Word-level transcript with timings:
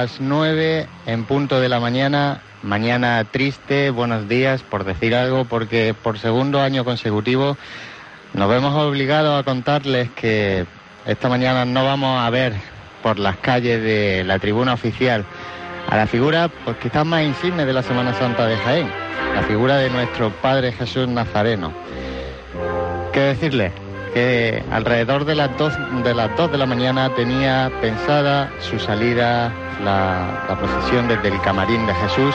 las 0.00 0.20
nueve 0.20 0.86
en 1.06 1.24
punto 1.24 1.58
de 1.58 1.70
la 1.70 1.80
mañana. 1.80 2.42
Mañana 2.62 3.24
triste, 3.24 3.88
buenos 3.88 4.28
días, 4.28 4.62
por 4.62 4.84
decir 4.84 5.14
algo, 5.14 5.46
porque 5.46 5.94
por 5.94 6.18
segundo 6.18 6.60
año 6.60 6.84
consecutivo 6.84 7.56
nos 8.34 8.46
vemos 8.50 8.74
obligados 8.74 9.40
a 9.40 9.42
contarles 9.42 10.10
que 10.10 10.66
esta 11.06 11.30
mañana 11.30 11.64
no 11.64 11.82
vamos 11.82 12.20
a 12.20 12.28
ver 12.28 12.52
por 13.02 13.18
las 13.18 13.38
calles 13.38 13.82
de 13.82 14.22
la 14.26 14.38
tribuna 14.38 14.74
oficial 14.74 15.24
a 15.88 15.96
la 15.96 16.06
figura, 16.06 16.50
pues 16.66 16.76
quizás 16.76 17.06
más 17.06 17.22
insigne 17.22 17.64
de 17.64 17.72
la 17.72 17.82
Semana 17.82 18.12
Santa 18.12 18.46
de 18.46 18.58
Jaén, 18.58 18.90
la 19.34 19.44
figura 19.44 19.78
de 19.78 19.88
nuestro 19.88 20.30
Padre 20.42 20.72
Jesús 20.72 21.08
Nazareno. 21.08 21.72
¿Qué 23.14 23.20
decirles? 23.20 23.72
que 24.16 24.64
alrededor 24.70 25.26
de 25.26 25.34
las 25.34 25.58
2 25.58 26.02
de, 26.02 26.14
las 26.14 26.34
dos 26.38 26.50
de 26.50 26.56
la 26.56 26.64
mañana 26.64 27.14
tenía 27.14 27.70
pensada 27.82 28.50
su 28.60 28.78
salida, 28.78 29.52
la, 29.82 30.56
procesión 30.58 31.08
desde 31.08 31.28
el 31.28 31.40
camarín 31.40 31.86
de 31.86 31.94
Jesús, 31.94 32.34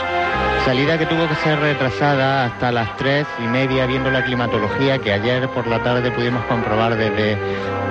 salida 0.66 0.98
que 0.98 1.06
tuvo 1.06 1.28
que 1.28 1.36
ser 1.36 1.60
retrasada 1.60 2.46
hasta 2.46 2.72
las 2.72 2.96
tres 2.98 3.26
y 3.40 3.48
media 3.48 3.86
viendo 3.86 4.12
la 4.12 4.24
climatología 4.24 5.00
que 5.00 5.12
ayer 5.12 5.50
por 5.50 5.68
la 5.68 5.82
tarde 5.84 6.12
pudimos 6.12 6.44
comprobar 6.46 6.96
desde, 6.96 7.38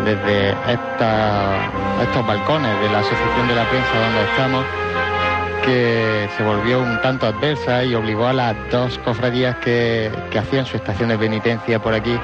desde 0.04 0.50
estos 0.50 2.26
balcones 2.26 2.80
de 2.80 2.90
la 2.90 3.00
Asociación 3.00 3.48
de 3.48 3.54
la 3.54 3.68
Prensa 3.68 3.98
donde 3.98 4.22
estamos 4.30 4.64
que 5.64 6.28
se 6.36 6.42
volvió 6.42 6.80
un 6.80 7.00
tanto 7.02 7.26
adversa 7.26 7.84
y 7.84 7.94
obligó 7.94 8.26
a 8.26 8.32
las 8.32 8.56
dos 8.70 8.98
cofradías 9.04 9.56
que, 9.56 10.10
que 10.30 10.38
hacían 10.38 10.64
su 10.64 10.76
estación 10.76 11.10
de 11.10 11.18
penitencia 11.18 11.78
por 11.82 11.92
aquí 11.92 12.18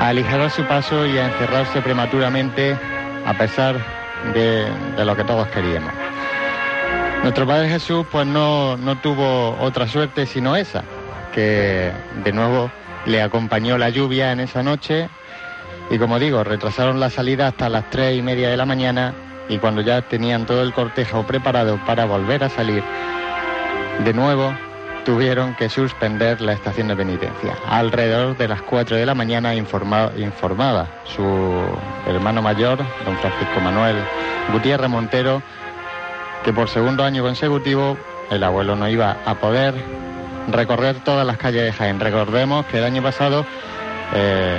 a 0.00 0.08
aligerar 0.08 0.50
su 0.50 0.64
paso 0.64 1.06
y 1.06 1.18
a 1.18 1.26
encerrarse 1.26 1.80
prematuramente 1.80 2.76
a 3.26 3.34
pesar 3.34 3.76
de, 4.34 5.04
lo 5.04 5.16
que 5.16 5.24
todos 5.24 5.46
queríamos. 5.48 5.92
Nuestro 7.22 7.46
Padre 7.46 7.68
Jesús 7.68 8.06
pues 8.10 8.26
no, 8.26 8.76
no 8.76 8.98
tuvo 8.98 9.56
otra 9.60 9.86
suerte 9.86 10.26
sino 10.26 10.56
esa, 10.56 10.82
que 11.32 11.92
de 12.24 12.32
nuevo 12.32 12.70
le 13.06 13.22
acompañó 13.22 13.78
la 13.78 13.90
lluvia 13.90 14.32
en 14.32 14.40
esa 14.40 14.62
noche 14.62 15.08
y 15.90 15.98
como 15.98 16.18
digo, 16.18 16.44
retrasaron 16.44 17.00
la 17.00 17.10
salida 17.10 17.48
hasta 17.48 17.68
las 17.68 17.90
tres 17.90 18.16
y 18.16 18.22
media 18.22 18.48
de 18.48 18.56
la 18.56 18.64
mañana 18.64 19.12
y 19.48 19.58
cuando 19.58 19.82
ya 19.82 20.02
tenían 20.02 20.46
todo 20.46 20.62
el 20.62 20.72
cortejo 20.72 21.26
preparado 21.26 21.78
para 21.84 22.04
volver 22.04 22.44
a 22.44 22.48
salir, 22.48 22.82
de 24.04 24.14
nuevo 24.14 24.54
tuvieron 25.04 25.54
que 25.56 25.68
suspender 25.68 26.40
la 26.40 26.52
estación 26.52 26.88
de 26.88 26.96
penitencia. 26.96 27.54
Alrededor 27.68 28.36
de 28.36 28.48
las 28.48 28.62
4 28.62 28.96
de 28.96 29.06
la 29.06 29.14
mañana 29.14 29.54
informaba 29.54 30.86
su 31.04 31.24
hermano 32.06 32.42
mayor, 32.42 32.78
don 33.04 33.16
Francisco 33.18 33.60
Manuel 33.60 33.96
Gutiérrez 34.52 34.88
Montero, 34.88 35.42
que 36.44 36.52
por 36.52 36.68
segundo 36.68 37.04
año 37.04 37.22
consecutivo 37.22 37.96
el 38.30 38.42
abuelo 38.42 38.76
no 38.76 38.88
iba 38.88 39.18
a 39.24 39.34
poder 39.34 39.74
recorrer 40.48 40.96
todas 41.04 41.26
las 41.26 41.36
calles 41.36 41.64
de 41.64 41.72
Jaén. 41.72 42.00
Recordemos 42.00 42.66
que 42.66 42.78
el 42.78 42.84
año 42.84 43.02
pasado 43.02 43.44
eh, 44.14 44.58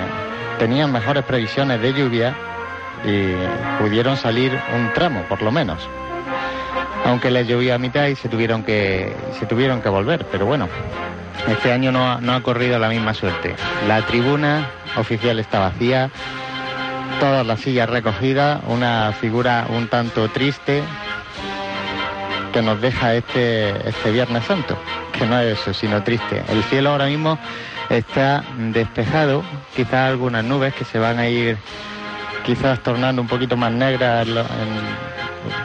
tenían 0.60 0.92
mejores 0.92 1.24
previsiones 1.24 1.82
de 1.82 1.94
lluvia 1.94 2.36
y 3.04 3.34
pudieron 3.82 4.18
salir 4.18 4.58
un 4.76 4.94
tramo, 4.94 5.24
por 5.28 5.42
lo 5.42 5.52
menos 5.52 5.88
aunque 7.06 7.32
les 7.32 7.48
llovía 7.48 7.76
a 7.76 7.78
mitad 7.78 8.08
y 8.08 8.16
se 8.16 8.30
tuvieron 8.30 8.64
que, 8.64 9.16
se 9.40 9.46
tuvieron 9.46 9.82
que 9.82 9.90
volver. 9.90 10.26
Pero 10.32 10.46
bueno, 10.46 10.68
este 11.48 11.72
año 11.72 11.92
no 11.92 12.22
no 12.22 12.34
ha 12.34 12.42
corrido 12.42 12.80
la 12.80 12.90
misma 12.90 13.14
suerte. 13.14 13.56
La 13.88 14.06
tribuna 14.06 14.70
oficial 14.98 15.40
está 15.40 15.60
vacía, 15.60 16.10
todas 17.20 17.46
las 17.46 17.60
sillas 17.60 17.90
recogidas, 17.90 18.62
una 18.68 19.14
figura 19.20 19.68
un 19.70 19.88
tanto 19.88 20.30
triste 20.30 20.84
que 22.52 22.62
nos 22.62 22.82
deja 22.82 23.16
este, 23.16 23.70
este 23.88 24.12
Viernes 24.12 24.44
Santo, 24.46 24.78
que 25.12 25.26
no 25.26 25.40
es 25.40 25.60
eso, 25.60 25.74
sino 25.74 26.04
triste. 26.04 26.44
El 26.50 26.64
cielo 26.64 26.92
ahora 26.92 27.06
mismo 27.06 27.38
está 27.90 28.44
despejado, 28.58 29.44
quizás 29.76 30.10
algunas 30.10 30.44
nubes 30.44 30.74
que 30.74 30.86
se 30.86 31.00
van 31.00 31.20
a 31.20 31.28
ir 31.28 31.58
quizás 32.44 32.82
tornando 32.82 33.22
un 33.22 33.28
poquito 33.28 33.56
más 33.56 33.72
negras 33.72 34.28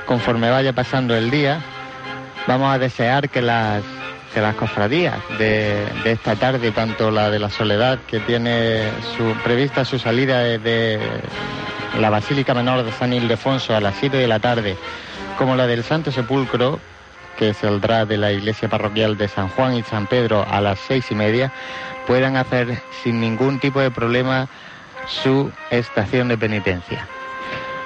conforme 0.07 0.51
vaya 0.51 0.73
pasando 0.73 1.17
el 1.17 1.31
día, 1.31 1.61
vamos 2.47 2.75
a 2.75 2.79
desear 2.79 3.29
que 3.29 3.43
las, 3.43 3.83
que 4.33 4.41
las 4.41 4.55
cofradías 4.55 5.17
de, 5.39 5.87
esta 6.05 6.37
tarde, 6.37 6.71
tanto 6.71 7.11
la 7.11 7.31
de 7.31 7.39
la 7.39 7.51
Soledad, 7.51 7.99
que 8.07 8.21
tiene 8.21 8.91
su, 9.17 9.35
prevista 9.43 9.85
su 9.85 9.99
salida 9.99 10.41
de 10.41 11.01
la 12.01 12.11
Basílica 12.11 12.55
Menor 12.55 12.85
de 12.85 12.93
San 12.93 13.13
Ildefonso 13.13 13.75
a 13.75 13.81
las 13.81 13.97
7 13.97 14.17
de 14.17 14.29
la 14.29 14.39
tarde, 14.39 14.77
como 15.37 15.57
la 15.57 15.67
del 15.67 15.85
Santo 15.85 16.11
Sepulcro, 16.11 16.81
que 17.39 17.53
saldrá 17.55 18.07
de 18.07 18.17
la 18.17 18.33
iglesia 18.33 18.69
parroquial 18.69 19.17
de 19.17 19.29
San 19.29 19.49
Juan 19.49 19.75
y 19.75 19.83
San 19.83 20.07
Pedro 20.07 20.47
a 20.49 20.61
las 20.61 20.79
seis 20.79 21.11
y 21.11 21.15
media, 21.15 21.53
puedan 22.07 22.37
hacer 22.37 22.83
sin 23.03 23.21
ningún 23.21 23.59
tipo 23.61 23.81
de 23.81 23.91
problema 23.91 24.49
su 25.07 25.51
estación 25.71 26.29
de 26.29 26.39
penitencia. 26.39 27.07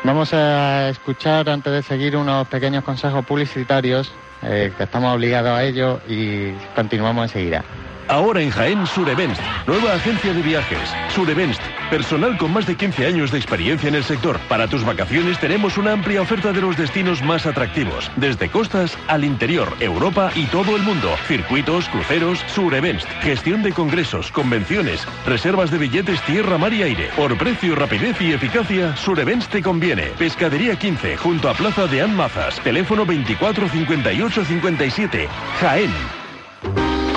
Vamos 0.05 0.33
a 0.33 0.89
escuchar 0.89 1.51
antes 1.51 1.73
de 1.73 1.83
seguir 1.83 2.17
unos 2.17 2.47
pequeños 2.49 2.85
consejos 2.85 3.25
publicitarios 3.27 4.13
eh, 4.43 4.73
que 4.77 4.85
estamos 4.85 5.15
obligados 5.15 5.51
a 5.51 5.65
ello 5.65 6.01
y 6.09 6.53
continuamos 6.75 7.25
enseguida. 7.25 7.65
Ahora 8.11 8.43
en 8.43 8.51
Jaén 8.51 8.89
Surevents, 8.89 9.39
nueva 9.69 9.95
agencia 9.95 10.35
de 10.35 10.43
viajes. 10.43 10.93
Surevents, 11.15 11.61
personal 11.91 12.37
con 12.39 12.53
más 12.53 12.67
de 12.67 12.75
15 12.75 13.07
años 13.07 13.31
de 13.31 13.39
experiencia 13.39 13.89
en 13.89 13.95
el 13.95 14.03
sector. 14.03 14.37
Para 14.49 14.67
tus 14.67 14.85
vacaciones 14.85 15.39
tenemos 15.39 15.79
una 15.79 15.93
amplia 15.93 16.21
oferta 16.21 16.53
de 16.53 16.61
los 16.61 16.77
destinos 16.77 17.23
más 17.23 17.47
atractivos, 17.47 18.11
desde 18.17 18.49
costas 18.49 18.99
al 19.07 19.25
interior, 19.25 19.73
Europa 19.79 20.33
y 20.35 20.47
todo 20.47 20.75
el 20.75 20.83
mundo. 20.83 21.15
Circuitos, 21.29 21.89
cruceros, 21.89 22.41
Surevents, 22.53 23.07
gestión 23.23 23.63
de 23.63 23.73
congresos, 23.73 24.33
convenciones, 24.33 25.07
reservas 25.25 25.71
de 25.71 25.79
billetes 25.79 26.21
tierra, 26.23 26.59
mar 26.59 26.73
y 26.73 26.83
aire. 26.83 27.11
Por 27.15 27.39
precio, 27.39 27.77
rapidez 27.77 28.21
y 28.21 28.33
eficacia, 28.33 28.97
Surevents 28.97 29.49
te 29.49 29.63
conviene. 29.63 30.07
Pescadería 30.19 30.77
15, 30.77 31.17
junto 31.17 31.49
a 31.49 31.55
Plaza 31.55 31.87
de 31.87 32.03
Anmazas. 32.03 32.59
Teléfono 32.65 33.07
24 33.07 33.69
58 33.69 34.45
57. 34.45 35.29
Jaén. 35.61 36.20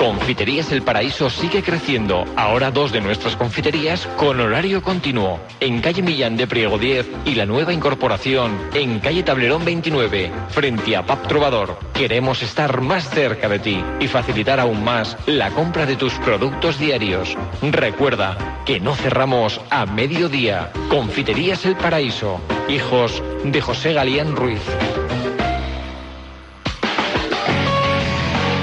Confiterías 0.04 0.70
El 0.70 0.82
Paraíso 0.82 1.30
sigue 1.30 1.62
creciendo. 1.62 2.26
Ahora 2.36 2.70
dos 2.70 2.92
de 2.92 3.00
nuestras 3.00 3.36
confiterías 3.36 4.06
con 4.18 4.38
horario 4.38 4.82
continuo. 4.82 5.40
En 5.60 5.80
calle 5.80 6.02
Millán 6.02 6.36
de 6.36 6.46
Priego 6.46 6.76
10 6.76 7.06
y 7.24 7.34
la 7.36 7.46
nueva 7.46 7.72
incorporación 7.72 8.54
en 8.74 9.00
calle 9.00 9.22
Tablerón 9.22 9.64
29, 9.64 10.30
frente 10.50 10.94
a 10.94 11.06
Pap 11.06 11.26
Trovador. 11.26 11.78
Queremos 11.94 12.42
estar 12.42 12.82
más 12.82 13.08
cerca 13.08 13.48
de 13.48 13.60
ti 13.60 13.82
y 13.98 14.06
facilitar 14.06 14.60
aún 14.60 14.84
más 14.84 15.16
la 15.24 15.48
compra 15.52 15.86
de 15.86 15.96
tus 15.96 16.12
productos 16.18 16.78
diarios. 16.78 17.34
Recuerda 17.62 18.60
que 18.66 18.80
no 18.80 18.94
cerramos 18.94 19.58
a 19.70 19.86
mediodía. 19.86 20.70
Confiterías 20.90 21.64
El 21.64 21.76
Paraíso. 21.76 22.42
Hijos 22.68 23.22
de 23.42 23.58
José 23.62 23.94
Galián 23.94 24.36
Ruiz. 24.36 24.60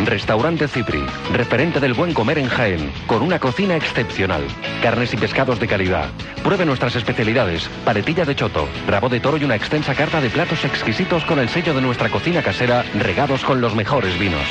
Restaurante 0.05 0.67
Cipri, 0.67 1.03
referente 1.31 1.79
del 1.79 1.93
buen 1.93 2.13
comer 2.13 2.39
en 2.39 2.47
Jaén, 2.47 2.91
con 3.07 3.21
una 3.21 3.39
cocina 3.39 3.75
excepcional. 3.75 4.43
Carnes 4.81 5.13
y 5.13 5.17
pescados 5.17 5.59
de 5.59 5.67
calidad. 5.67 6.09
Pruebe 6.43 6.65
nuestras 6.65 6.95
especialidades, 6.95 7.69
paletilla 7.85 8.25
de 8.25 8.35
choto, 8.35 8.67
rabo 8.87 9.09
de 9.09 9.19
toro 9.19 9.37
y 9.37 9.43
una 9.43 9.55
extensa 9.55 9.93
carta 9.93 10.19
de 10.19 10.29
platos 10.29 10.65
exquisitos 10.65 11.23
con 11.25 11.39
el 11.39 11.49
sello 11.49 11.73
de 11.73 11.81
nuestra 11.81 12.09
cocina 12.09 12.41
casera, 12.41 12.83
regados 12.95 13.43
con 13.43 13.61
los 13.61 13.75
mejores 13.75 14.17
vinos. 14.19 14.47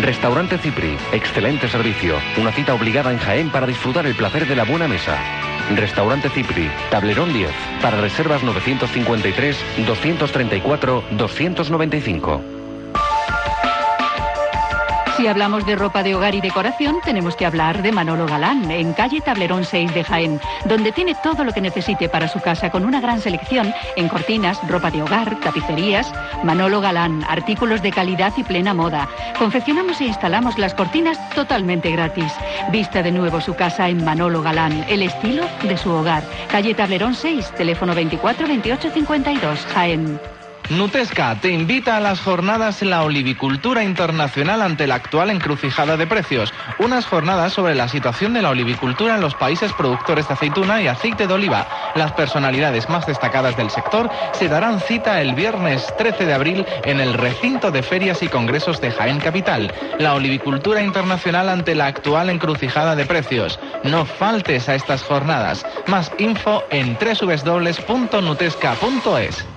Restaurante 0.00 0.58
Cipri, 0.58 0.96
excelente 1.12 1.68
servicio, 1.68 2.16
una 2.38 2.52
cita 2.52 2.74
obligada 2.74 3.12
en 3.12 3.18
Jaén 3.18 3.50
para 3.50 3.66
disfrutar 3.66 4.06
el 4.06 4.14
placer 4.14 4.46
de 4.46 4.56
la 4.56 4.64
buena 4.64 4.88
mesa. 4.88 5.18
Restaurante 5.74 6.28
Cipri, 6.28 6.70
Tablerón 6.90 7.32
10, 7.32 7.50
para 7.80 8.00
reservas 8.00 8.42
953 8.42 9.56
234 9.86 11.04
295. 11.12 12.61
Si 15.22 15.28
hablamos 15.28 15.64
de 15.64 15.76
ropa 15.76 16.02
de 16.02 16.16
hogar 16.16 16.34
y 16.34 16.40
decoración, 16.40 16.96
tenemos 17.04 17.36
que 17.36 17.46
hablar 17.46 17.80
de 17.80 17.92
Manolo 17.92 18.26
Galán, 18.26 18.68
en 18.72 18.92
calle 18.92 19.20
Tablerón 19.20 19.64
6 19.64 19.94
de 19.94 20.02
Jaén, 20.02 20.40
donde 20.64 20.90
tiene 20.90 21.14
todo 21.22 21.44
lo 21.44 21.52
que 21.52 21.60
necesite 21.60 22.08
para 22.08 22.26
su 22.26 22.40
casa 22.40 22.70
con 22.70 22.84
una 22.84 23.00
gran 23.00 23.20
selección 23.20 23.72
en 23.94 24.08
cortinas, 24.08 24.58
ropa 24.66 24.90
de 24.90 25.00
hogar, 25.00 25.38
tapicerías. 25.38 26.12
Manolo 26.42 26.80
Galán, 26.80 27.24
artículos 27.28 27.82
de 27.82 27.92
calidad 27.92 28.32
y 28.36 28.42
plena 28.42 28.74
moda. 28.74 29.08
Confeccionamos 29.38 30.00
e 30.00 30.06
instalamos 30.06 30.58
las 30.58 30.74
cortinas 30.74 31.16
totalmente 31.36 31.92
gratis. 31.92 32.32
Vista 32.72 33.00
de 33.00 33.12
nuevo 33.12 33.40
su 33.40 33.54
casa 33.54 33.88
en 33.88 34.04
Manolo 34.04 34.42
Galán, 34.42 34.84
el 34.88 35.04
estilo 35.04 35.44
de 35.62 35.76
su 35.76 35.92
hogar. 35.92 36.24
Calle 36.50 36.74
Tablerón 36.74 37.14
6, 37.14 37.52
teléfono 37.52 37.94
24 37.94 38.48
28 38.48 38.90
52, 38.90 39.66
Jaén. 39.66 40.31
Nutesca 40.70 41.38
te 41.40 41.50
invita 41.50 41.96
a 41.96 42.00
las 42.00 42.20
jornadas 42.20 42.82
la 42.82 43.02
olivicultura 43.02 43.82
internacional 43.84 44.62
ante 44.62 44.86
la 44.86 44.94
actual 44.94 45.30
encrucijada 45.30 45.96
de 45.96 46.06
precios. 46.06 46.54
Unas 46.78 47.06
jornadas 47.06 47.52
sobre 47.52 47.74
la 47.74 47.88
situación 47.88 48.32
de 48.32 48.42
la 48.42 48.50
olivicultura 48.50 49.16
en 49.16 49.20
los 49.20 49.34
países 49.34 49.74
productores 49.74 50.28
de 50.28 50.34
aceituna 50.34 50.80
y 50.80 50.86
aceite 50.86 51.26
de 51.26 51.34
oliva. 51.34 51.66
Las 51.94 52.12
personalidades 52.12 52.88
más 52.88 53.06
destacadas 53.06 53.56
del 53.56 53.70
sector 53.70 54.08
se 54.30 54.48
darán 54.48 54.80
cita 54.80 55.20
el 55.20 55.34
viernes 55.34 55.94
13 55.96 56.26
de 56.26 56.32
abril 56.32 56.66
en 56.84 57.00
el 57.00 57.14
recinto 57.14 57.70
de 57.70 57.82
ferias 57.82 58.22
y 58.22 58.28
congresos 58.28 58.80
de 58.80 58.92
Jaén 58.92 59.20
Capital. 59.20 59.72
La 59.98 60.14
olivicultura 60.14 60.82
internacional 60.82 61.50
ante 61.50 61.74
la 61.74 61.86
actual 61.86 62.30
encrucijada 62.30 62.96
de 62.96 63.04
precios. 63.04 63.58
No 63.82 64.06
faltes 64.06 64.68
a 64.68 64.74
estas 64.74 65.02
jornadas. 65.02 65.66
Más 65.86 66.12
info 66.16 66.64
en 66.70 66.96
www.nutesca.es. 66.96 69.51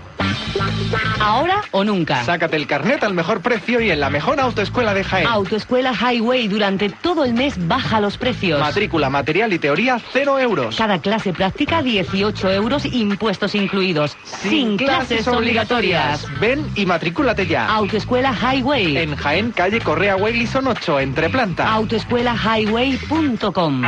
Ahora 1.20 1.62
o 1.72 1.84
nunca. 1.84 2.24
Sácate 2.24 2.56
el 2.56 2.68
carnet 2.68 3.04
al 3.04 3.14
mejor 3.14 3.42
precio 3.42 3.82
y 3.82 3.92
en 3.92 4.00
la 4.00 4.10
mejor 4.10 4.40
autoescuela 4.40 4.94
de 4.94 5.04
Jaén. 5.04 5.28
Autoescuela 5.28 5.94
Highway 5.94 6.48
durante 6.48 6.90
todo 6.90 7.26
el 7.26 7.34
mes 7.34 7.68
baja 7.68 8.00
los 8.00 8.18
precios. 8.18 8.60
Matrícula, 8.60 9.10
material 9.10 9.54
y 9.54 9.60
teoría 9.60 10.00
0 10.14 10.40
euros. 10.40 10.76
Cada 10.76 11.00
clase 11.00 11.34
práctica 11.34 11.82
18 11.82 12.52
euros, 12.52 12.86
impuestos 12.86 13.56
incluidos. 13.56 14.18
Sin, 14.24 14.78
clases 14.78 15.28
obligatorias. 15.28 16.26
Ven 16.40 16.66
y 16.76 16.86
matricúlate 16.86 17.48
ya. 17.48 17.68
Autoescuela 17.68 18.34
Highway. 18.34 18.98
En 18.98 19.16
Jaén, 19.16 19.52
calle 19.52 19.82
Correa 19.82 20.18
Son 20.52 20.68
8, 20.68 21.00
entre 21.00 21.30
planta. 21.30 21.72
Autoescuelahighway.com. 21.74 23.84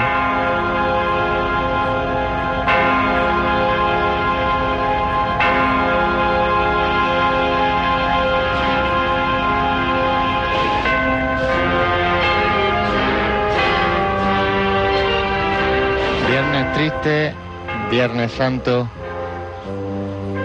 triste, 16.78 17.34
Viernes 17.90 18.32
Santo. 18.34 18.88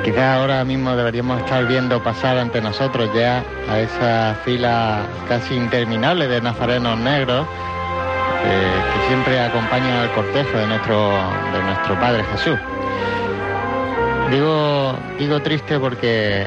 Quizás 0.02 0.38
ahora 0.38 0.64
mismo 0.64 0.96
deberíamos 0.96 1.38
estar 1.40 1.66
viendo 1.66 2.02
pasar 2.02 2.38
ante 2.38 2.62
nosotros 2.62 3.10
ya 3.14 3.44
a 3.68 3.78
esa 3.78 4.34
fila 4.42 5.02
casi 5.28 5.54
interminable 5.54 6.28
de 6.28 6.40
nazarenos 6.40 6.98
negros 6.98 7.46
eh, 8.46 8.82
que 8.94 9.08
siempre 9.08 9.38
acompañan 9.40 9.92
al 9.92 10.10
cortejo 10.12 10.56
de 10.56 10.66
nuestro, 10.68 11.10
de 11.52 11.62
nuestro 11.64 12.00
Padre 12.00 12.24
Jesús. 12.32 12.58
Digo, 14.30 14.96
digo 15.18 15.42
triste 15.42 15.78
porque 15.78 16.46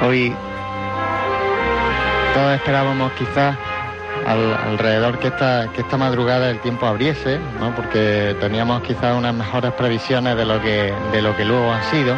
hoy 0.00 0.34
todos 2.32 2.54
esperábamos 2.54 3.12
quizás 3.12 3.54
alrededor 4.26 5.18
que 5.18 5.28
esta, 5.28 5.68
que 5.72 5.82
esta 5.82 5.96
madrugada 5.96 6.50
el 6.50 6.58
tiempo 6.60 6.86
abriese, 6.86 7.38
¿no? 7.60 7.74
porque 7.74 8.36
teníamos 8.40 8.82
quizás 8.82 9.16
unas 9.16 9.34
mejores 9.34 9.72
previsiones 9.72 10.36
de 10.36 10.44
lo 10.44 10.60
que, 10.60 10.92
de 11.12 11.22
lo 11.22 11.36
que 11.36 11.44
luego 11.44 11.72
han 11.72 11.84
sido, 11.84 12.16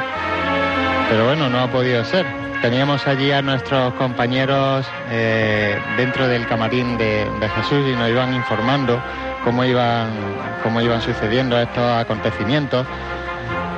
pero 1.11 1.27
bueno, 1.27 1.49
no 1.49 1.61
ha 1.61 1.69
podido 1.69 2.05
ser. 2.05 2.27
Teníamos 2.63 3.07
allí 3.07 3.31
a 3.31 3.41
nuestros 3.41 3.95
compañeros 3.95 4.85
eh, 5.11 5.79
dentro 5.97 6.27
del 6.27 6.47
camarín 6.47 6.99
de, 6.99 7.27
Jesús 7.57 7.87
y 7.87 7.95
nos 7.95 8.09
iban 8.09 8.35
informando 8.35 9.01
cómo 9.45 9.65
iban, 9.65 10.11
cómo 10.65 10.81
iban 10.81 11.01
sucediendo 11.01 11.59
estos 11.59 11.85
acontecimientos. 11.85 12.85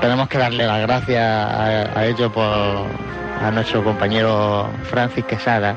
Tenemos 0.01 0.29
que 0.29 0.39
darle 0.39 0.67
las 0.67 0.81
gracias 0.81 1.23
a, 1.23 1.99
a 1.99 2.07
ellos 2.07 2.33
por 2.33 2.87
a 3.43 3.51
nuestro 3.51 3.83
compañero 3.83 4.71
Francis 4.85 5.25
Quesada, 5.25 5.75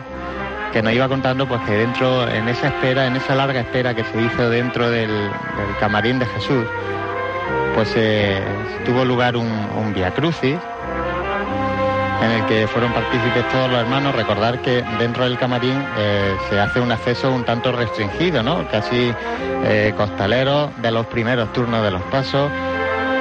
que 0.74 0.81
nos 0.81 0.92
iba 0.92 1.08
contando 1.08 1.48
pues 1.48 1.62
que 1.62 1.72
dentro, 1.74 2.28
en 2.28 2.50
esa 2.50 2.70
espera, 2.70 3.06
en 3.06 3.16
esa 3.16 3.36
larga 3.36 3.60
espera 3.60 3.94
que 3.94 4.04
se 4.04 4.20
hizo 4.20 4.50
dentro 4.50 4.90
del, 4.90 5.30
camarín 5.80 6.18
de 6.18 6.25
Jesús, 6.25 6.66
pues 7.75 7.94
eh, 7.96 8.42
tuvo 8.84 9.06
lugar 9.06 9.38
un, 9.38 9.94
Via 9.94 10.12
Crucis 10.12 10.58
en 12.24 12.31
el 12.31 12.46
que 12.48 12.68
fueron 12.68 12.92
partícipes 12.92 13.48
todos 13.50 13.70
los 13.70 13.80
hermanos. 13.80 14.16
Recordar 14.16 14.62
que 14.62 14.84
dentro 14.98 15.25
del 15.25 15.38
camarín 15.38 15.86
eh, 15.98 16.36
se 16.50 16.60
hace 16.60 16.80
un 16.80 16.92
acceso 16.92 17.31
un 17.31 17.44
tanto 17.44 17.72
restringido, 17.72 18.42
¿no? 18.42 18.68
Casi 18.70 19.14
eh, 19.66 19.94
costalero 19.96 20.72
de 20.81 20.90
los 20.90 21.06
primeros 21.06 21.54
turnos 21.54 21.84
de 21.84 21.92
los 21.92 22.02
pasos, 22.04 22.50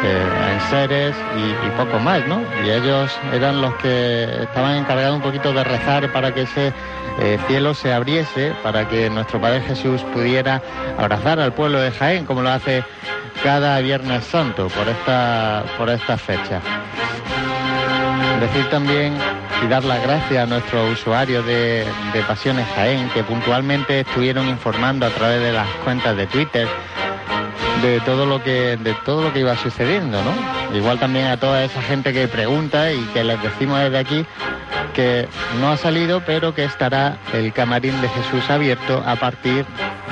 en 0.09 0.61
seres 0.71 1.15
y, 1.37 1.67
y, 1.67 1.71
poco 1.77 1.99
más, 1.99 2.27
¿no? 2.27 2.43
Y 2.65 2.71
ellos 2.71 3.11
eran 3.33 3.61
los 3.61 3.75
que 3.77 4.25
estaban 4.43 4.77
encargados 4.77 5.17
un 5.17 5.23
poquito 5.23 5.53
de 5.53 5.65
rezar 5.65 6.13
para 6.13 6.35
que 6.35 6.43
ese 6.43 6.73
eh, 7.21 7.39
cielo 7.47 7.75
se 7.75 7.93
abriese 7.93 8.55
para 8.63 8.89
que 8.89 9.11
nuestro 9.11 9.41
Padre 9.41 9.61
Jesús 9.61 10.03
pudiera 10.15 10.63
abrazar 10.99 11.41
al 11.41 11.53
pueblo 11.53 11.81
de 11.81 11.91
Jaén 11.91 12.25
como 12.25 12.43
lo 12.43 12.51
hace 12.51 12.85
cada 13.45 13.79
Viernes 13.81 14.25
Santo 14.25 14.69
por 14.69 14.89
esta, 14.89 15.65
por 15.77 15.91
esta 15.91 16.17
fecha. 16.17 16.61
Decir 18.41 18.69
también 18.71 19.15
y 19.63 19.69
dar 19.69 19.85
las 19.85 20.03
gracias 20.03 20.43
a 20.43 20.47
nuestros 20.47 20.93
usuarios 20.93 21.45
de, 21.47 21.87
de 22.13 22.23
Pasiones 22.23 22.67
Jaén 22.75 23.09
que 23.11 23.23
puntualmente 23.23 24.01
estuvieron 24.01 24.49
informando 24.49 25.07
a 25.07 25.11
través 25.11 25.41
de 25.41 25.53
las 25.53 25.69
cuentas 25.85 26.17
de 26.17 26.27
Twitter 26.27 26.67
de 27.83 28.01
todo 28.01 28.27
lo 28.27 28.43
que 28.43 28.77
de 28.77 28.95
todo 29.05 29.23
lo 29.23 29.33
que 29.33 29.41
iba 29.41 29.57
sucediendo, 29.57 30.23
¿no? 30.23 30.77
Igual 30.77 30.99
también 30.99 31.27
a 31.27 31.37
toda 31.37 31.65
esa 31.65 31.83
gente 31.83 32.13
que 32.13 32.29
pregunta 32.29 32.93
y 32.93 33.01
que 33.13 33.25
les 33.25 33.43
decimos 33.43 33.81
desde 33.81 33.99
aquí 33.99 34.27
que 34.95 35.29
no 35.61 35.71
ha 35.71 35.77
salido, 35.77 36.23
pero 36.25 36.55
que 36.55 36.65
estará 36.65 37.17
el 37.33 37.53
camarín 37.53 38.01
de 38.01 38.09
Jesús 38.09 38.49
abierto 38.51 39.03
a 39.07 39.17
partir 39.17 39.65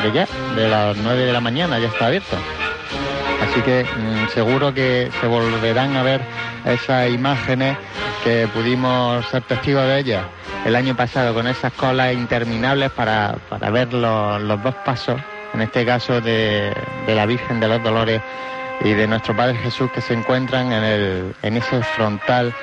de 0.02 0.12
ya, 0.12 0.26
de 0.56 0.68
las 0.68 0.96
9 0.96 1.26
de 1.26 1.32
la 1.32 1.40
mañana, 1.40 1.78
ya 1.78 1.88
está 1.88 2.06
abierto. 2.06 2.36
Así 3.42 3.60
que 3.62 3.84
mm, 3.84 4.28
seguro 4.32 4.72
que 4.72 5.10
se 5.20 5.26
volverán 5.26 5.96
a 5.96 6.02
ver 6.02 6.20
esas 6.64 7.10
imágenes 7.10 7.76
que 8.24 8.48
pudimos 8.52 9.26
ser 9.26 9.42
testigos 9.42 9.84
de 9.84 9.98
ellas 9.98 10.22
el 10.64 10.76
año 10.76 10.94
pasado 10.94 11.32
con 11.34 11.46
esas 11.46 11.72
colas 11.72 12.12
interminables 12.12 12.90
para, 12.90 13.34
ver 13.72 13.92
los, 13.92 14.62
dos 14.62 14.74
pasos, 14.84 15.20
en 15.54 15.62
este 15.62 15.84
caso 15.84 16.20
de, 16.20 16.72
la 17.06 17.26
Virgen 17.26 17.60
de 17.60 17.68
los 17.68 17.82
Dolores 17.82 18.20
y 18.84 18.92
de 18.92 19.06
nuestro 19.06 19.36
Padre 19.36 19.56
Jesús 19.58 19.90
que 19.92 20.00
se 20.00 20.14
encuentran 20.14 20.72
en, 20.72 21.56
ese 21.56 21.82
frontal 21.82 22.54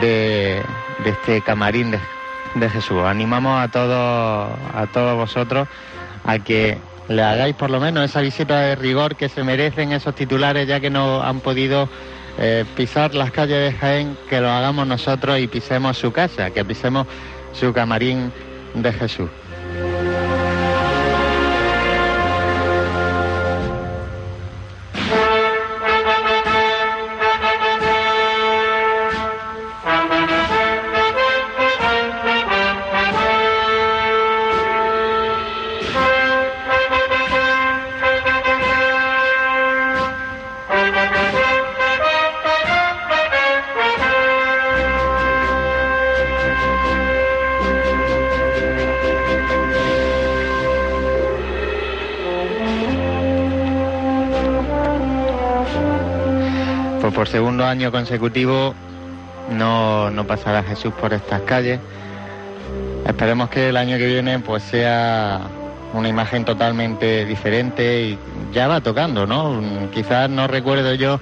de, 0.00 0.62
este 1.04 1.40
camarín 1.42 1.92
de, 2.54 2.68
Jesús. 2.70 3.02
Animamos 3.04 3.62
a 3.62 3.68
todos, 3.68 4.50
a 4.74 4.86
todos 4.92 5.16
vosotros 5.16 5.68
a 6.24 6.38
que 6.38 6.78
le 7.08 7.22
hagáis 7.22 7.54
por 7.54 7.70
lo 7.70 7.80
menos 7.80 8.04
esa 8.04 8.20
visita 8.20 8.60
de 8.60 8.76
rigor 8.76 9.16
que 9.16 9.28
se 9.28 9.42
merecen 9.42 9.92
esos 9.92 10.14
titulares 10.14 10.66
ya 10.66 10.80
que 10.80 10.90
no 10.90 11.22
han 11.22 11.40
podido 11.40 11.88
eh, 12.38 12.64
pisar 12.76 13.14
las 13.14 13.30
calles 13.30 13.72
de 13.72 13.78
Jaén, 13.78 14.16
que 14.28 14.40
lo 14.40 14.50
hagamos 14.50 14.86
nosotros 14.86 15.38
y 15.38 15.46
pisemos 15.46 15.98
su 15.98 16.12
casa, 16.12 16.50
que 16.50 16.64
pisemos 16.64 17.06
su 17.52 17.72
camarín 17.72 18.32
de 18.74 18.92
Jesús. 18.92 19.28
Año 57.74 57.90
consecutivo 57.90 58.72
no, 59.50 60.08
no 60.08 60.26
pasará 60.28 60.62
Jesús 60.62 60.92
por 60.94 61.12
estas 61.12 61.40
calles. 61.42 61.80
Esperemos 63.04 63.50
que 63.50 63.70
el 63.70 63.76
año 63.76 63.98
que 63.98 64.06
viene 64.06 64.38
pues 64.38 64.62
sea 64.62 65.40
una 65.92 66.08
imagen 66.08 66.44
totalmente 66.44 67.24
diferente 67.24 68.02
y 68.02 68.18
ya 68.52 68.68
va 68.68 68.80
tocando, 68.80 69.26
¿no? 69.26 69.60
Quizás 69.92 70.30
no 70.30 70.46
recuerdo 70.46 70.94
yo 70.94 71.20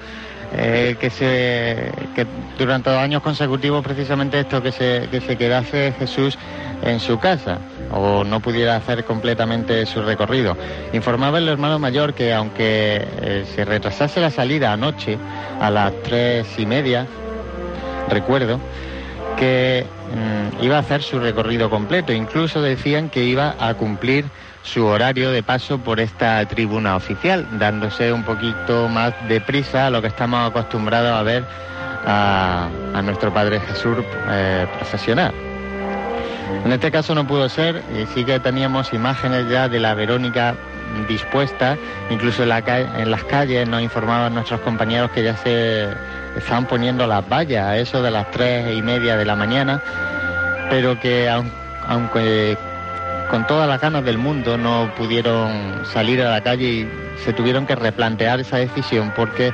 eh, 0.52 0.97
que 1.00 1.09
se 1.09 1.90
que 2.14 2.26
durante 2.59 2.90
dos 2.90 2.99
años 2.99 3.23
consecutivos 3.23 3.82
precisamente 3.82 4.38
esto 4.40 4.62
que 4.62 4.73
se 4.73 5.09
que 5.11 5.23
se 5.23 5.38
quedase 5.38 5.94
Jesús 5.99 6.38
en 6.82 7.00
su 7.00 7.18
casa 7.18 7.58
o 7.90 8.24
no 8.24 8.40
pudiera 8.40 8.76
hacer 8.76 9.04
completamente 9.04 9.84
su 9.86 10.02
recorrido. 10.02 10.56
Informaba 10.92 11.38
el 11.38 11.48
hermano 11.48 11.78
mayor 11.78 12.14
que 12.14 12.32
aunque 12.32 13.06
eh, 13.20 13.44
se 13.54 13.64
retrasase 13.64 14.20
la 14.20 14.30
salida 14.30 14.72
anoche 14.72 15.18
a 15.60 15.70
las 15.70 15.92
tres 16.02 16.46
y 16.58 16.66
media, 16.66 17.06
recuerdo, 18.08 18.58
que 19.36 19.86
mm, 20.14 20.64
iba 20.64 20.76
a 20.76 20.80
hacer 20.80 21.02
su 21.02 21.18
recorrido 21.18 21.70
completo. 21.70 22.12
Incluso 22.12 22.60
decían 22.62 23.08
que 23.08 23.24
iba 23.24 23.54
a 23.58 23.74
cumplir 23.74 24.24
su 24.62 24.84
horario 24.84 25.30
de 25.30 25.42
paso 25.42 25.78
por 25.78 26.00
esta 26.00 26.44
tribuna 26.46 26.96
oficial, 26.96 27.46
dándose 27.58 28.12
un 28.12 28.22
poquito 28.22 28.88
más 28.88 29.12
de 29.28 29.40
prisa 29.40 29.86
a 29.86 29.90
lo 29.90 30.00
que 30.00 30.08
estamos 30.08 30.48
acostumbrados 30.48 31.12
a 31.12 31.22
ver 31.22 31.44
a, 32.06 32.68
nuestro 33.02 33.32
Padre 33.32 33.60
Jesús 33.60 33.98
eh, 34.28 34.66
profesional. 34.76 35.51
En 36.64 36.73
este 36.73 36.90
caso 36.90 37.14
no 37.14 37.26
pudo 37.26 37.49
ser 37.49 37.82
sí 38.14 38.25
que 38.25 38.38
teníamos 38.40 38.92
imágenes 38.92 39.49
ya 39.49 39.68
de 39.68 39.80
la 39.80 39.94
Verónica 39.94 40.54
dispuesta, 41.09 41.76
incluso 42.11 42.42
en, 42.42 42.49
las 43.11 43.25
calles 43.25 43.68
nos 43.68 43.82
informaban 43.82 44.35
nuestros 44.35 44.61
compañeros 44.61 45.11
que 45.11 45.23
ya 45.23 45.37
se 45.37 45.88
estaban 46.37 46.66
poniendo 46.66 47.06
las 47.06 47.28
vallas 47.28 47.66
a 47.66 47.78
eso 47.78 48.02
de 48.02 48.11
las 48.11 48.30
tres 48.30 48.76
y 48.76 48.82
media 48.82 49.16
de 49.16 49.25
la 49.25 49.37
mañana, 49.37 49.82
pero 50.71 50.99
que 51.00 51.28
aunque 51.88 52.56
con 53.30 53.47
todas 53.47 53.68
las 53.68 53.80
ganas 53.80 54.04
del 54.04 54.18
mundo 54.18 54.59
no 54.59 54.92
pudieron 54.97 55.85
salir 55.87 56.21
a 56.23 56.30
la 56.30 56.42
calle 56.42 56.64
y 56.64 56.88
se 57.25 57.32
tuvieron 57.32 57.66
que 57.66 57.75
replantear 57.75 58.40
esa 58.40 58.59
decisión 58.59 59.12
porque 59.16 59.52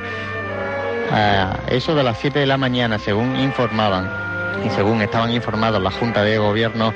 a 1.11 1.57
eh, 1.67 1.77
eso 1.77 1.95
de 1.95 2.03
las 2.03 2.19
7 2.19 2.39
de 2.39 2.45
la 2.45 2.57
mañana, 2.57 2.99
según 2.99 3.39
informaban 3.39 4.28
y 4.65 4.69
según 4.69 5.01
estaban 5.01 5.31
informados 5.31 5.81
la 5.81 5.91
Junta 5.91 6.23
de 6.23 6.37
Gobierno 6.37 6.93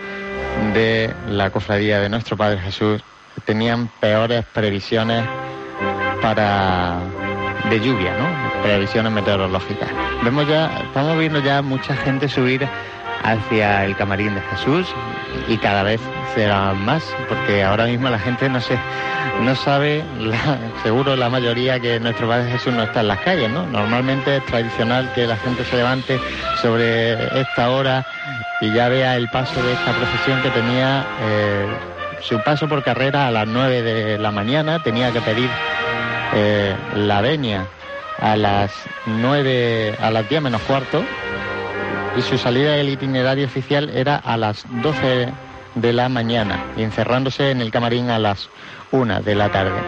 de 0.73 1.13
la 1.27 1.49
Cofradía 1.49 1.99
de 1.99 2.09
Nuestro 2.09 2.37
Padre 2.37 2.59
Jesús, 2.59 3.03
tenían 3.45 3.89
peores 3.99 4.45
previsiones 4.53 5.23
para 6.21 6.99
de 7.69 7.79
lluvia, 7.79 8.15
¿no? 8.17 8.61
Previsiones 8.63 9.11
meteorológicas. 9.11 9.89
Vemos 10.23 10.47
ya, 10.47 10.79
estamos 10.85 11.17
viendo 11.17 11.39
ya 11.39 11.61
mucha 11.61 11.95
gente 11.95 12.27
subir 12.27 12.67
hacia 13.23 13.85
el 13.85 13.95
camarín 13.95 14.35
de 14.35 14.41
Jesús 14.41 14.87
y 15.47 15.57
cada 15.57 15.83
vez 15.83 16.01
será 16.35 16.73
más, 16.73 17.03
porque 17.29 17.63
ahora 17.63 17.85
mismo 17.85 18.09
la 18.09 18.19
gente 18.19 18.49
no 18.49 18.59
se, 18.59 18.77
no 19.41 19.55
sabe, 19.55 20.03
seguro 20.83 21.15
la 21.15 21.29
mayoría 21.29 21.79
que 21.79 21.99
nuestro 21.99 22.27
Padre 22.27 22.51
Jesús 22.51 22.73
no 22.73 22.83
está 22.83 23.01
en 23.01 23.07
las 23.07 23.19
calles, 23.19 23.49
¿no? 23.49 23.65
Normalmente 23.67 24.37
es 24.37 24.45
tradicional 24.45 25.11
que 25.13 25.25
la 25.25 25.37
gente 25.37 25.63
se 25.65 25.77
levante 25.77 26.19
sobre 26.61 27.13
esta 27.39 27.69
hora 27.69 28.05
y 28.61 28.71
ya 28.73 28.89
vea 28.89 29.15
el 29.15 29.29
paso 29.29 29.61
de 29.61 29.73
esta 29.73 29.91
procesión 29.91 30.41
que 30.41 30.49
tenía 30.49 31.05
eh, 31.21 31.65
su 32.21 32.39
paso 32.41 32.67
por 32.67 32.83
carrera 32.83 33.27
a 33.27 33.31
las 33.31 33.47
9 33.47 33.81
de 33.81 34.17
la 34.17 34.31
mañana, 34.31 34.81
tenía 34.81 35.11
que 35.11 35.21
pedir 35.21 35.49
eh, 36.33 36.75
la 36.95 37.21
venia 37.21 37.67
a 38.19 38.35
las 38.35 38.71
9, 39.05 39.97
a 39.99 40.09
las 40.09 40.29
10 40.29 40.41
menos 40.41 40.61
cuarto, 40.61 41.03
y 42.15 42.21
su 42.21 42.37
salida 42.37 42.73
del 42.73 42.89
itinerario 42.89 43.45
oficial 43.45 43.89
era 43.89 44.17
a 44.17 44.37
las 44.37 44.65
12 44.81 45.29
de 45.75 45.93
la 45.93 46.09
mañana 46.09 46.63
y 46.77 46.83
encerrándose 46.83 47.51
en 47.51 47.61
el 47.61 47.71
camarín 47.71 48.09
a 48.09 48.19
las 48.19 48.49
1 48.91 49.21
de 49.21 49.35
la 49.35 49.51
tarde. 49.51 49.81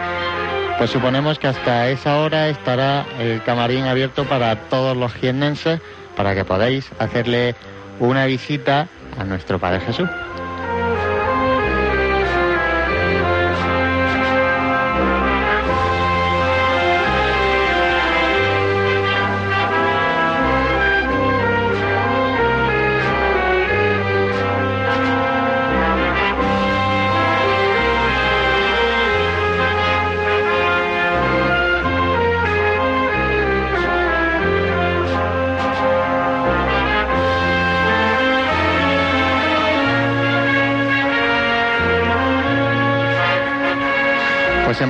Pues 0.78 0.90
suponemos 0.90 1.40
que 1.40 1.48
hasta 1.48 1.90
esa 1.90 2.18
hora 2.18 2.50
estará 2.50 3.06
el 3.20 3.42
camarín 3.44 3.86
abierto 3.86 4.26
para 4.26 4.56
todos 4.70 4.98
los 4.98 5.14
jiennenses 5.14 5.80
para 6.18 6.34
que 6.34 6.44
podáis 6.44 6.90
hacerle 7.00 7.56
una 8.00 8.26
visita 8.26 8.88
a 9.18 9.24
nuestro 9.24 9.60
Padre 9.60 9.82
Jesús. 9.82 10.10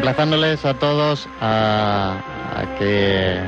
Emplazándoles 0.06 0.64
a 0.66 0.76
todos 0.76 1.28
a, 1.42 2.16
que 2.78 3.40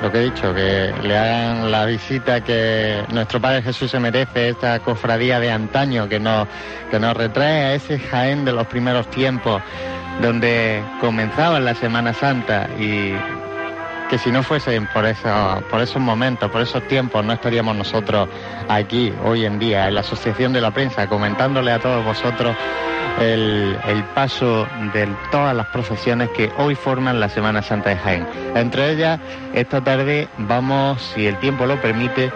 lo 0.00 0.10
que 0.10 0.18
he 0.18 0.24
dicho, 0.30 0.54
que 0.54 0.94
le 1.02 1.18
hagan 1.18 1.70
la 1.70 1.84
visita 1.84 2.42
que 2.42 3.04
nuestro 3.12 3.38
Padre 3.38 3.60
Jesús 3.60 3.90
se 3.90 4.00
merece, 4.00 4.48
esta 4.48 4.78
cofradía 4.78 5.38
de 5.40 5.50
antaño 5.50 6.08
que 6.08 6.18
nos, 6.18 6.48
que 6.90 6.98
nos 6.98 7.14
retrae 7.14 7.64
a 7.64 7.74
ese 7.74 7.98
Jaén 7.98 8.46
de 8.46 8.52
los 8.52 8.66
primeros 8.68 9.10
tiempos, 9.10 9.60
donde 10.22 10.82
comenzaba 11.02 11.60
la 11.60 11.74
Semana 11.74 12.14
Santa 12.14 12.70
y 12.78 13.12
que 14.10 14.18
si 14.18 14.32
no 14.32 14.42
fuesen 14.42 14.88
por, 14.88 15.04
por 15.70 15.80
esos 15.80 16.02
momentos, 16.02 16.50
por 16.50 16.60
esos 16.60 16.82
tiempos, 16.88 17.24
no 17.24 17.32
estaríamos 17.32 17.76
nosotros 17.76 18.28
aquí 18.68 19.14
hoy 19.24 19.44
en 19.44 19.60
día, 19.60 19.86
en 19.86 19.94
la 19.94 20.00
Asociación 20.00 20.52
de 20.52 20.60
la 20.60 20.72
Prensa, 20.72 21.06
comentándole 21.06 21.70
a 21.70 21.78
todos 21.78 22.04
vosotros 22.04 22.56
el, 23.20 23.78
paso 24.12 24.66
de 24.92 25.08
todas 25.30 25.54
las 25.54 25.66
profesiones 25.66 26.28
que 26.30 26.50
hoy 26.58 26.74
forman 26.74 27.20
la 27.20 27.28
Semana 27.28 27.62
Santa 27.62 27.90
de 27.90 27.96
Jaén. 27.96 28.26
Entre 28.56 28.90
ellas, 28.90 29.20
esta 29.54 29.80
tarde 29.80 30.28
vamos, 30.38 31.00
si 31.14 31.28
el 31.28 31.38
tiempo 31.38 31.64
lo 31.64 31.80
permite, 31.80 32.32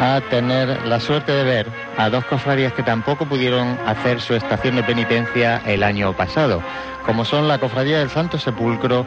a 0.00 0.20
tener 0.28 0.84
la 0.86 0.98
suerte 0.98 1.30
de 1.30 1.44
ver 1.44 1.66
a 1.96 2.10
dos 2.10 2.24
cofradías 2.24 2.72
que 2.72 2.82
tampoco 2.82 3.26
pudieron 3.26 3.78
hacer 3.86 4.20
su 4.20 4.34
estación 4.34 4.74
de 4.74 4.82
penitencia 4.82 5.62
el 5.64 5.84
año 5.84 6.12
pasado, 6.14 6.60
como 7.06 7.24
son 7.24 7.46
la 7.46 7.58
Cofradía 7.58 8.00
del 8.00 8.10
Santo 8.10 8.36
Sepulcro 8.36 9.06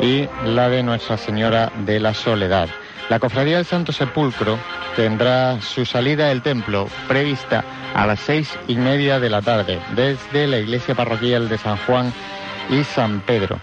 y 0.00 0.28
la 0.44 0.68
de 0.68 0.82
Nuestra 0.82 1.16
Señora 1.16 1.72
de 1.84 2.00
la 2.00 2.14
Soledad. 2.14 2.68
La 3.08 3.18
Cofradía 3.18 3.56
del 3.56 3.66
Santo 3.66 3.92
Sepulcro 3.92 4.58
tendrá 4.96 5.60
su 5.60 5.84
salida 5.84 6.28
del 6.28 6.42
templo 6.42 6.88
prevista 7.06 7.64
a 7.94 8.06
las 8.06 8.20
seis 8.20 8.56
y 8.66 8.76
media 8.76 9.20
de 9.20 9.30
la 9.30 9.42
tarde 9.42 9.80
desde 9.94 10.46
la 10.46 10.58
iglesia 10.58 10.94
parroquial 10.94 11.48
de 11.48 11.58
San 11.58 11.76
Juan 11.78 12.12
y 12.70 12.82
San 12.84 13.20
Pedro. 13.20 13.60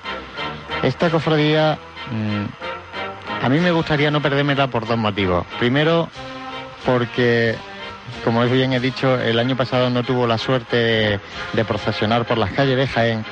Esta 0.84 1.10
cofradía 1.10 1.78
mm, 2.12 3.44
a 3.44 3.50
mí 3.50 3.60
me 3.60 3.72
gustaría 3.72 4.12
no 4.12 4.22
perdérmela 4.22 4.68
por 4.68 4.88
dos 4.88 4.98
motivos. 4.98 5.46
Primero, 5.58 6.10
porque, 6.86 7.56
como 8.24 8.44
bien 8.46 8.74
he 8.74 8.80
dicho, 8.80 9.20
el 9.20 9.40
año 9.40 9.58
pasado 9.58 9.90
no 9.90 10.04
tuvo 10.04 10.28
la 10.28 10.38
suerte 10.38 11.20
de 11.54 11.66
procesionar 11.66 12.26
por 12.26 12.38
las 12.38 12.52
calles 12.52 12.78
de 12.78 12.88
Jaén 12.88 13.26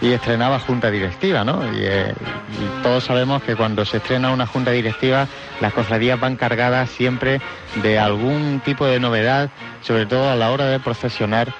y 0.00 0.12
estrenaba 0.12 0.58
junta 0.60 0.90
directiva, 0.90 1.44
¿no? 1.44 1.62
Eh, 1.64 2.14
y, 2.52 2.82
todos 2.82 3.04
sabemos 3.04 3.42
que 3.42 3.56
cuando 3.56 3.84
se 3.84 3.98
estrena 3.98 4.30
una 4.30 4.46
junta 4.46 4.70
directiva, 4.70 5.26
las 5.60 5.72
cofradías 5.72 6.18
van 6.20 6.36
cargadas 6.36 6.90
siempre 6.90 7.40
de 7.82 7.98
algún 7.98 8.60
tipo 8.64 8.86
de 8.86 9.00
novedad, 9.00 9.50
sobre 9.82 10.06
todo 10.06 10.30
a 10.30 10.36
la 10.36 10.50
hora 10.50 10.66
de 10.66 10.80
procesionar, 10.80 11.52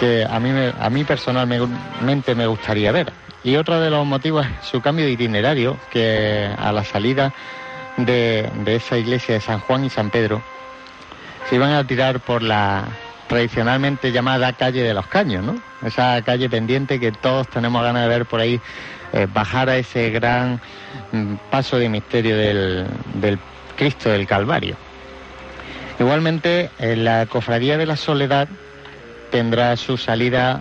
que 0.00 0.26
a 0.28 0.40
mí, 0.40 0.50
a 0.78 0.90
mí 0.90 1.04
personalmente 1.04 2.34
me 2.34 2.46
gustaría 2.46 2.92
ver. 2.92 3.12
Y 3.44 3.56
otro 3.56 3.80
de 3.80 3.90
los 3.90 4.06
motivos 4.06 4.46
es 4.46 4.68
su 4.68 4.80
cambio 4.80 5.04
de 5.04 5.12
itinerario, 5.12 5.76
que 5.90 6.48
a 6.56 6.72
la 6.72 6.84
salida 6.84 7.34
de 7.96 8.50
esa 8.66 8.96
iglesia 8.96 9.34
de 9.34 9.40
San 9.40 9.60
Juan 9.60 9.84
y 9.84 9.90
San 9.90 10.10
Pedro, 10.10 10.42
se 11.48 11.56
iban 11.56 11.72
a 11.72 11.86
tirar 11.86 12.20
por 12.20 12.42
la 12.42 12.84
tradicionalmente 13.32 14.12
llamada 14.12 14.52
calle 14.52 14.82
de 14.82 14.92
los 14.92 15.06
caños, 15.06 15.42
¿no? 15.42 15.56
Esa 15.82 16.20
calle 16.20 16.50
pendiente 16.50 17.00
que 17.00 17.12
todos 17.12 17.48
tenemos 17.48 17.82
ganas 17.82 18.02
de 18.02 18.08
ver 18.08 18.26
por 18.26 18.40
ahí 18.40 18.60
eh, 19.14 19.26
bajar 19.32 19.70
a 19.70 19.78
ese 19.78 20.10
gran 20.10 20.60
mm, 21.12 21.36
paso 21.50 21.78
de 21.78 21.88
misterio 21.88 22.36
del, 22.36 23.38
Cristo 23.74 24.10
del 24.10 24.26
Calvario. 24.26 24.76
Igualmente, 25.98 26.68
la 26.78 27.24
Cofradía 27.24 27.78
de 27.78 27.86
la 27.86 27.96
Soledad 27.96 28.48
tendrá 29.30 29.78
su 29.78 29.96
salida 29.96 30.60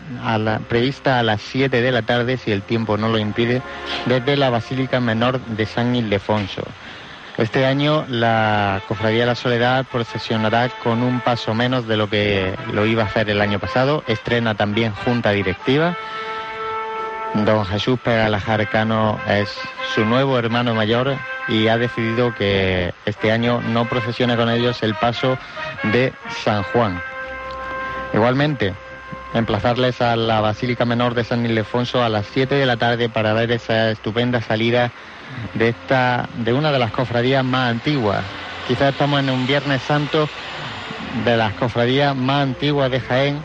prevista 0.70 1.20
a 1.20 1.24
las 1.24 1.42
7 1.42 1.82
de 1.82 1.92
la 1.92 2.04
tarde, 2.04 2.38
si 2.38 2.54
el 2.54 2.62
tiempo 2.62 2.96
no 2.96 3.10
lo 3.10 3.18
impide, 3.18 3.62
desde 4.06 4.38
la 4.38 4.50
Basílica 4.50 5.02
Menor 5.02 5.42
de 5.42 5.66
San 5.66 5.94
Ildefonso. 5.94 6.64
Este 7.38 7.66
año 7.66 8.06
la 8.10 8.82
Cofradía 8.88 9.22
de 9.22 9.26
la 9.28 9.36
Soledad 9.36 9.86
procesionará 9.90 10.70
con 10.84 11.02
un 11.02 11.22
paso 11.22 11.54
menos 11.54 11.88
de 11.88 11.98
lo 11.98 12.10
que 12.10 12.54
lo 12.74 12.86
iba 12.86 13.04
a 13.04 13.06
hacer 13.06 13.30
el 13.30 13.42
año 13.42 13.58
pasado. 13.58 14.04
Estrena 14.08 14.56
también 14.56 14.94
junta 14.94 15.32
directiva. 15.32 15.96
Don 17.34 17.66
Jesús 17.66 17.98
Pegalajar 18.00 18.70
Cano 18.70 19.18
es 19.28 19.50
su 19.96 20.04
nuevo 20.04 20.38
hermano 20.38 20.76
mayor 20.76 21.16
y 21.48 21.70
ha 21.70 21.78
decidido 21.78 22.36
que 22.36 22.94
este 23.06 23.32
año 23.32 23.62
no 23.62 23.88
procesione 23.88 24.36
con 24.36 24.50
ellos 24.50 24.84
el 24.84 24.96
paso 24.96 25.38
de 25.84 26.14
San 26.44 26.64
Juan. 26.64 27.02
Igualmente, 28.14 28.74
emplazarles 29.34 30.02
a 30.02 30.18
la 30.18 30.42
Basílica 30.42 30.84
Menor 30.84 31.14
de 31.14 31.24
San 31.24 31.46
Ildefonso 31.46 32.04
a 32.04 32.10
las 32.10 32.26
7 32.28 32.56
de 32.56 32.66
la 32.66 32.76
tarde 32.76 33.08
para 33.08 33.32
ver 33.32 33.52
esa 33.52 33.92
estupenda 33.92 34.42
salida 34.42 34.92
de 35.54 35.70
esta 35.70 36.30
de 36.38 36.54
una 36.54 36.72
de 36.72 36.80
las 36.80 36.92
cofradías 36.92 37.44
más 37.44 37.72
antiguas. 37.72 38.24
Quizás 38.68 38.94
estamos 38.94 39.20
en 39.20 39.30
un 39.30 39.48
Viernes 39.48 39.82
Santo 39.82 40.30
de 41.26 41.38
las 41.38 41.54
cofradías 41.54 42.16
más 42.16 42.44
antiguas 42.44 42.92
de 42.92 43.00
Jaén 43.00 43.40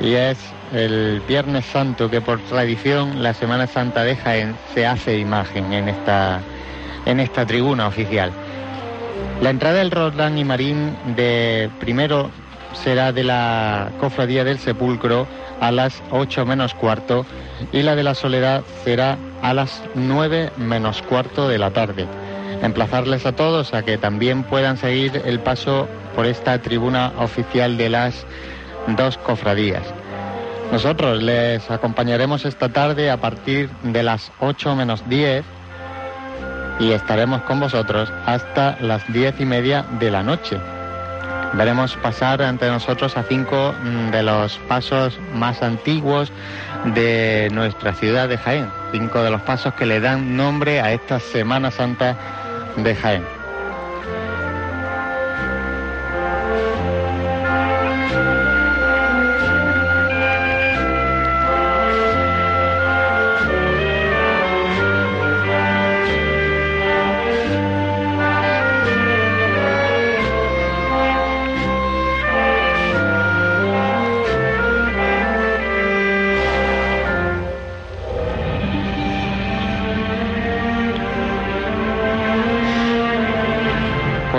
y 0.00 0.14
es 0.14 0.38
el 0.72 1.22
Viernes 1.26 1.64
Santo 1.66 2.10
que 2.10 2.20
por 2.20 2.40
tradición 2.40 3.22
la 3.22 3.34
Semana 3.34 3.66
Santa 3.66 4.02
de 4.02 4.16
Jaén 4.16 4.56
se 4.74 4.86
hace 4.86 5.18
imagen 5.18 5.72
en 5.72 5.88
esta, 5.88 6.40
en 7.04 7.20
esta 7.20 7.46
tribuna 7.46 7.86
oficial. 7.86 8.32
La 9.40 9.50
entrada 9.50 9.78
del 9.78 9.90
Roldán 9.90 10.38
y 10.38 10.44
Marín 10.44 10.96
de 11.14 11.70
primero 11.78 12.30
será 12.72 13.12
de 13.12 13.24
la 13.24 13.90
Cofradía 13.98 14.44
del 14.44 14.58
Sepulcro 14.58 15.26
a 15.60 15.70
las 15.70 16.02
8 16.10 16.44
menos 16.46 16.74
cuarto 16.74 17.24
y 17.72 17.82
la 17.82 17.96
de 17.96 18.02
la 18.02 18.14
Soledad 18.14 18.62
será 18.84 19.18
a 19.42 19.54
las 19.54 19.82
9 19.94 20.52
menos 20.56 21.02
cuarto 21.02 21.48
de 21.48 21.58
la 21.58 21.70
tarde. 21.70 22.06
Emplazarles 22.62 23.26
a 23.26 23.32
todos 23.32 23.74
a 23.74 23.82
que 23.82 23.98
también 23.98 24.42
puedan 24.44 24.76
seguir 24.76 25.22
el 25.24 25.40
paso 25.40 25.88
por 26.14 26.26
esta 26.26 26.60
tribuna 26.62 27.12
oficial 27.18 27.76
de 27.76 27.90
las 27.90 28.26
dos 28.88 29.18
cofradías. 29.18 29.82
Nosotros 30.72 31.22
les 31.22 31.70
acompañaremos 31.70 32.44
esta 32.44 32.68
tarde 32.68 33.10
a 33.10 33.18
partir 33.18 33.70
de 33.82 34.02
las 34.02 34.32
8 34.40 34.74
menos 34.74 35.08
10 35.08 35.44
y 36.80 36.90
estaremos 36.92 37.42
con 37.42 37.60
vosotros 37.60 38.12
hasta 38.26 38.76
las 38.80 39.10
10 39.12 39.40
y 39.40 39.44
media 39.44 39.84
de 39.98 40.10
la 40.10 40.22
noche. 40.22 40.58
Veremos 41.54 41.96
pasar 41.96 42.42
ante 42.42 42.68
nosotros 42.68 43.16
a 43.16 43.22
cinco 43.22 43.74
mm, 43.82 44.10
de 44.10 44.22
los 44.22 44.58
pasos 44.68 45.18
más 45.34 45.62
antiguos 45.62 46.32
de 46.84 47.48
nuestra 47.52 47.94
ciudad 47.94 48.28
de 48.28 48.38
Jaén, 48.38 48.70
cinco 48.92 49.22
de 49.22 49.30
los 49.30 49.42
pasos 49.42 49.74
que 49.74 49.86
le 49.86 50.00
dan 50.00 50.36
nombre 50.36 50.80
a 50.80 50.92
esta 50.92 51.18
Semana 51.20 51.70
Santa 51.70 52.16
de 52.76 52.94
Jaén. 52.94 53.35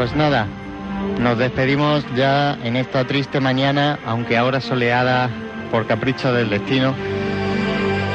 Pues 0.08 0.16
nada, 0.16 0.48
nos 1.20 1.38
despedimos 1.38 2.06
ya 2.16 2.58
en 2.64 2.78
esta 2.78 3.06
triste 3.06 3.42
mañana, 3.42 4.00
aunque 4.06 4.38
ahora 4.38 4.62
soleada 4.62 5.30
por 5.70 5.86
capricho 5.86 6.32
del 6.32 6.50
destino. 6.50 6.96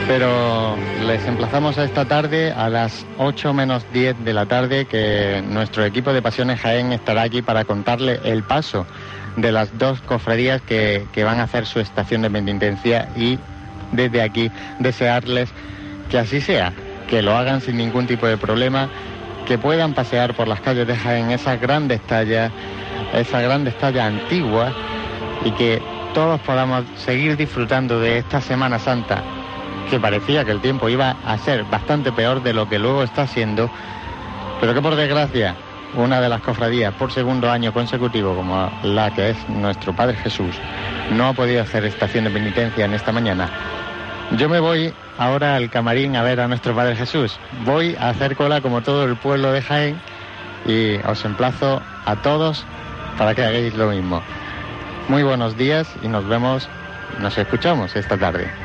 Pero 0.09 0.75
les 1.07 1.23
emplazamos 1.27 1.77
a 1.77 1.85
esta 1.85 2.07
tarde 2.07 2.51
a 2.51 2.71
las 2.71 3.05
8 3.19 3.53
menos 3.53 3.85
10 3.93 4.25
de 4.25 4.33
la 4.33 4.47
tarde 4.47 4.87
que 4.87 5.45
nuestro 5.47 5.85
equipo 5.85 6.15
de 6.15 6.23
Pasiones 6.23 6.61
Jaén 6.61 6.95
estará 6.95 7.25
aquí 7.25 7.43
para 7.43 7.67
contarle 7.67 8.21
el 8.25 8.43
paso 8.43 8.87
de 9.37 9.53
las 9.53 9.77
dos 9.77 10.01
cofradías 10.01 10.63
que, 10.63 11.07
que 11.13 11.25
van 11.25 11.41
a 11.41 11.43
hacer 11.43 11.67
su 11.67 11.79
estación 11.79 12.23
de 12.23 12.31
penitencia 12.31 13.11
y 13.17 13.39
desde 13.93 14.23
aquí 14.23 14.51
desearles 14.79 15.51
que 16.11 16.19
así 16.19 16.41
sea, 16.41 16.73
que 17.07 17.21
lo 17.21 17.37
hagan 17.37 17.61
sin 17.61 17.77
ningún 17.77 18.07
tipo 18.07 18.27
de 18.27 18.39
problema 18.39 18.89
que 19.47 19.59
puedan 19.59 19.95
pasear 19.95 20.35
por 20.35 20.49
las 20.49 20.61
calles 20.61 20.87
de 20.87 20.97
Jaén 20.97 21.31
esas 21.31 21.61
grandes 21.61 22.01
tallas, 22.03 22.53
esas 23.13 23.43
grandes 23.43 23.77
tallas 23.79 24.07
antiguas 24.07 24.73
y 25.45 25.51
que 25.53 25.83
todos 26.15 26.41
podamos 26.41 26.85
seguir 26.97 27.37
disfrutando 27.37 27.99
de 27.99 28.19
esta 28.19 28.41
Semana 28.41 28.79
Santa, 28.79 29.23
que 29.91 29.99
parecía 29.99 30.45
que 30.45 30.53
el 30.53 30.61
tiempo 30.61 30.89
iba 30.89 31.17
a 31.25 31.39
ser 31.39 31.65
bastante 31.65 32.13
peor 32.13 32.43
de 32.43 32.53
lo 32.53 32.69
que 32.69 32.79
luego 32.79 33.03
está 33.03 33.27
siendo, 33.27 33.71
pero 34.61 34.75
que 34.75 34.83
por 34.83 34.95
desgracia 34.95 35.57
una 35.95 36.21
de 36.21 36.29
las 36.29 36.41
cofradías 36.41 36.95
por 36.95 37.13
segundo 37.13 37.51
año 37.51 37.73
consecutivo, 37.73 38.35
como 38.35 38.71
la 38.83 39.13
que 39.13 39.31
es 39.31 39.49
nuestro 39.49 39.95
Padre 39.95 40.17
Jesús, 40.17 40.55
no 41.13 41.29
ha 41.29 41.33
podido 41.33 41.63
hacer 41.63 41.85
estación 41.85 42.25
de 42.25 42.31
penitencia 42.31 42.85
en 42.85 42.95
esta 42.95 43.13
mañana. 43.13 43.51
Yo 44.39 44.49
me 44.49 44.61
voy 44.61 44.93
ahora 45.19 45.57
al 45.57 45.69
camarín 45.69 46.17
a 46.17 46.23
ver 46.23 46.41
a 46.41 46.49
nuestro 46.49 46.75
Padre 46.75 46.97
Jesús. 46.97 47.39
Voy 47.65 47.95
a 48.01 48.09
hacer 48.09 48.35
cola 48.35 48.61
como 48.63 48.81
todo 48.81 49.05
el 49.05 49.17
pueblo 49.17 49.53
de 49.53 49.61
Jaén 49.61 50.01
y 50.67 50.97
os 51.07 51.25
emplazo 51.25 51.83
a 52.07 52.17
todos 52.17 52.65
para 53.19 53.35
que 53.35 53.45
hagáis 53.45 53.75
lo 53.75 53.91
mismo. 53.91 54.23
Muy 55.09 55.23
buenos 55.23 55.57
días 55.57 55.95
y 56.03 56.09
nos 56.09 56.27
vemos, 56.27 56.69
nos 57.21 57.37
escuchamos 57.37 57.95
esta 57.95 58.17
tarde. 58.17 58.62